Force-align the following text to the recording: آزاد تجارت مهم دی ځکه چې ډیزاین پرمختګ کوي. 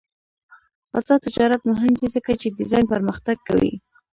آزاد 0.97 1.19
تجارت 1.27 1.61
مهم 1.71 1.91
دی 1.99 2.07
ځکه 2.15 2.31
چې 2.41 2.55
ډیزاین 2.57 2.85
پرمختګ 2.93 3.37
کوي. 3.47 3.73